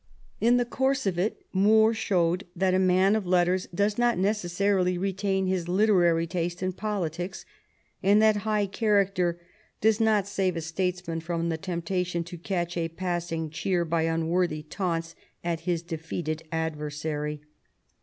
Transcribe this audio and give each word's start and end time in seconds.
In 0.39 0.57
the 0.57 0.65
course 0.65 1.05
of 1.05 1.19
it 1.19 1.45
More 1.53 1.93
showed 1.93 2.47
that 2.55 2.73
a 2.73 2.79
man 2.79 3.15
of 3.15 3.27
letters 3.27 3.67
does 3.67 3.99
not 3.99 4.17
necessarily 4.17 4.97
retain 4.97 5.45
his 5.45 5.67
literary 5.67 6.25
taste 6.25 6.63
in 6.63 6.73
politics, 6.73 7.45
and 8.01 8.19
that 8.19 8.37
high 8.37 8.65
character 8.65 9.39
does 9.79 9.99
not 9.99 10.25
save 10.25 10.55
a 10.57 10.61
statesman 10.61 11.19
from 11.19 11.49
the 11.49 11.57
temptation 11.59 12.23
to 12.23 12.37
catch 12.39 12.77
a 12.77 12.89
passing 12.89 13.51
cheer 13.51 13.85
by 13.85 14.01
unworthy 14.07 14.63
taunts 14.63 15.13
at 15.43 15.59
his 15.69 15.83
de 15.83 15.99
feated 15.99 16.47
adversary. 16.51 17.41